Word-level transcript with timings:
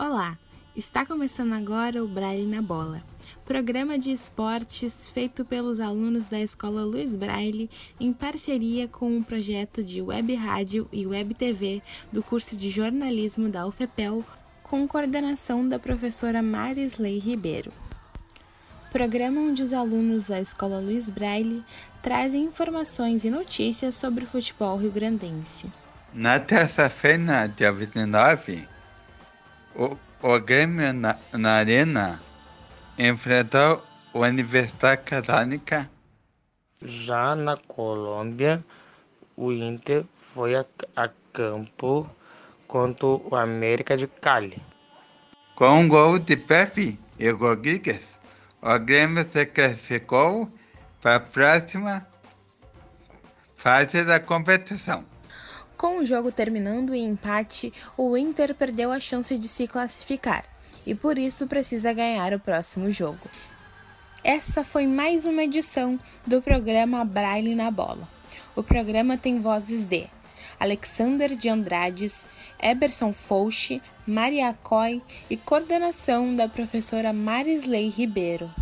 Olá, 0.00 0.38
está 0.76 1.04
começando 1.04 1.54
agora 1.54 2.04
o 2.04 2.06
Braille 2.06 2.46
na 2.46 2.62
Bola, 2.62 3.02
programa 3.44 3.98
de 3.98 4.12
esportes 4.12 5.10
feito 5.10 5.44
pelos 5.44 5.80
alunos 5.80 6.28
da 6.28 6.38
Escola 6.38 6.84
Luiz 6.84 7.16
Braille 7.16 7.68
em 7.98 8.12
parceria 8.12 8.86
com 8.86 9.18
o 9.18 9.24
projeto 9.24 9.82
de 9.82 10.00
Web 10.00 10.36
Rádio 10.36 10.88
e 10.92 11.04
Web 11.04 11.34
TV 11.34 11.82
do 12.12 12.22
curso 12.22 12.56
de 12.56 12.70
jornalismo 12.70 13.48
da 13.48 13.66
UFPEL, 13.66 14.24
com 14.62 14.86
coordenação 14.86 15.68
da 15.68 15.80
professora 15.80 16.40
Marisley 16.40 17.18
Ribeiro. 17.18 17.72
Programa 18.92 19.40
onde 19.40 19.64
os 19.64 19.72
alunos 19.72 20.28
da 20.28 20.40
Escola 20.40 20.78
Luiz 20.78 21.10
Braille 21.10 21.64
trazem 22.00 22.44
informações 22.44 23.24
e 23.24 23.30
notícias 23.30 23.96
sobre 23.96 24.22
o 24.22 24.28
futebol 24.28 24.78
rio-grandense. 24.78 25.66
Na 26.14 26.38
terça-feira, 26.38 27.48
dia 27.48 27.72
29, 27.72 28.77
o, 29.74 29.96
o 30.22 30.40
Grêmio 30.40 30.92
na, 30.92 31.16
na 31.32 31.52
Arena 31.52 32.20
enfrentou 32.98 33.84
o 34.12 34.20
Universidade 34.20 35.02
Católica. 35.02 35.90
Já 36.82 37.34
na 37.34 37.56
Colômbia, 37.56 38.64
o 39.36 39.52
Inter 39.52 40.04
foi 40.14 40.54
a, 40.54 40.64
a 40.96 41.08
campo 41.32 42.08
contra 42.66 43.06
o 43.06 43.36
América 43.36 43.96
de 43.96 44.06
Cali. 44.06 44.60
Com 45.54 45.80
um 45.80 45.88
gol 45.88 46.18
de 46.18 46.36
Pepe 46.36 46.98
e 47.18 47.30
Rodrigues, 47.30 48.18
o 48.62 48.78
Grêmio 48.78 49.26
se 49.30 49.46
classificou 49.46 50.50
para 51.00 51.16
a 51.16 51.20
próxima 51.20 52.06
fase 53.56 54.04
da 54.04 54.20
competição. 54.20 55.04
Com 55.78 55.98
o 55.98 56.04
jogo 56.04 56.32
terminando 56.32 56.92
em 56.92 57.06
empate, 57.06 57.72
o 57.96 58.16
Inter 58.16 58.52
perdeu 58.52 58.90
a 58.90 58.98
chance 58.98 59.38
de 59.38 59.46
se 59.46 59.68
classificar 59.68 60.44
e 60.84 60.92
por 60.92 61.16
isso 61.16 61.46
precisa 61.46 61.92
ganhar 61.92 62.34
o 62.34 62.40
próximo 62.40 62.90
jogo. 62.90 63.30
Essa 64.24 64.64
foi 64.64 64.88
mais 64.88 65.24
uma 65.24 65.44
edição 65.44 65.96
do 66.26 66.42
programa 66.42 67.04
Braille 67.04 67.54
na 67.54 67.70
Bola. 67.70 68.08
O 68.56 68.62
programa 68.64 69.16
tem 69.16 69.40
vozes 69.40 69.86
de 69.86 70.08
Alexander 70.58 71.36
de 71.36 71.48
Andrades, 71.48 72.26
Eberson 72.60 73.12
Fouche, 73.12 73.80
Maria 74.04 74.52
Coy 74.52 75.00
e 75.30 75.36
coordenação 75.36 76.34
da 76.34 76.48
professora 76.48 77.12
Marisley 77.12 77.88
Ribeiro. 77.88 78.52